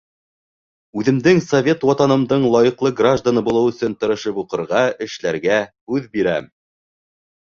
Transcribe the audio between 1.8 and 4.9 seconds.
Ватанымдың лайыҡлы гражданы булыу өсөн тырышып уҡырға,